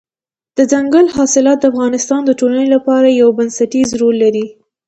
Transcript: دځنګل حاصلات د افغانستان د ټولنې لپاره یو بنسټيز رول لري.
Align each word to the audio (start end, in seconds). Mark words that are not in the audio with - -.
دځنګل 0.57 1.05
حاصلات 1.15 1.57
د 1.59 1.63
افغانستان 1.71 2.21
د 2.25 2.31
ټولنې 2.39 2.67
لپاره 2.75 3.17
یو 3.21 3.29
بنسټيز 3.37 3.89
رول 4.01 4.15
لري. 4.23 4.45